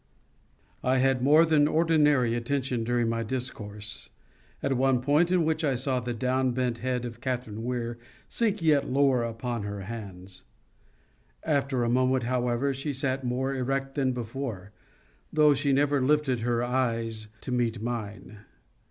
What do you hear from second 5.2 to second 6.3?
in which I saw the